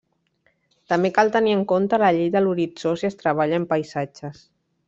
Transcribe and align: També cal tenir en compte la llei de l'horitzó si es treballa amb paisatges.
També 0.93 1.11
cal 1.17 1.29
tenir 1.35 1.53
en 1.57 1.61
compte 1.73 2.01
la 2.05 2.09
llei 2.17 2.33
de 2.37 2.43
l'horitzó 2.45 2.97
si 3.03 3.11
es 3.13 3.23
treballa 3.23 3.63
amb 3.63 3.73
paisatges. 3.75 4.43